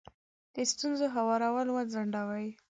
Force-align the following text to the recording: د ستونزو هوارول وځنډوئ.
د 0.55 0.55
ستونزو 0.71 1.05
هوارول 1.15 1.67
وځنډوئ. 1.71 2.47